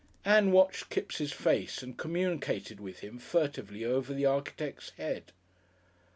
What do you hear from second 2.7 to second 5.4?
with him furtively over the architect's head.